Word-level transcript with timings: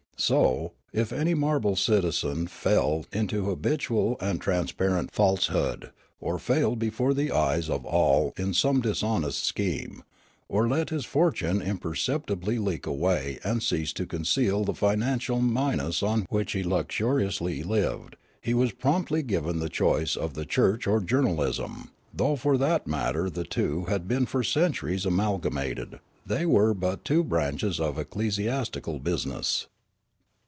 So, 0.17 0.73
if 0.93 1.11
any 1.11 1.33
marble 1.33 1.75
citizen 1.75 2.45
fell 2.45 3.07
into 3.11 3.45
habitual 3.45 4.17
and 4.19 4.39
transparent 4.39 5.09
falsehood, 5.11 5.89
or 6.19 6.37
failed 6.37 6.77
before 6.77 7.15
the 7.15 7.31
eyes 7.31 7.71
of 7.71 7.85
all 7.87 8.31
in 8.37 8.53
some 8.53 8.81
dishonest 8.81 9.43
scheme, 9.43 10.03
or 10.47 10.67
let 10.67 10.91
his 10.91 11.05
for 11.05 11.31
tune 11.31 11.59
imperceptibly 11.59 12.59
leak 12.59 12.85
away 12.85 13.39
and 13.43 13.63
ceased 13.63 13.97
to 13.97 14.05
conceal 14.05 14.63
the 14.63 14.75
financial 14.75 15.39
minus 15.39 16.03
on 16.03 16.27
which 16.29 16.51
he 16.51 16.61
luxuriously 16.63 17.63
lived, 17.63 18.15
he 18.41 18.53
was 18.53 18.73
promptly 18.73 19.23
given 19.23 19.57
the 19.57 19.69
choice 19.69 20.15
of 20.15 20.35
the 20.35 20.45
church 20.45 20.85
or 20.85 20.99
journalism; 21.01 21.89
78 22.15 22.15
Riallaro 22.15 22.17
though 22.17 22.35
for 22.35 22.57
that 22.59 22.85
matter 22.85 23.27
the 23.27 23.43
two 23.43 23.85
had 23.85 24.07
been 24.07 24.27
for 24.27 24.43
centuries 24.43 25.03
amalgamated; 25.07 25.99
they 26.23 26.45
were 26.45 26.75
but 26.75 27.03
two 27.03 27.23
branches 27.23 27.79
of 27.79 27.95
ecclesi 27.95 28.43
astical 28.45 29.01
business. 29.01 29.65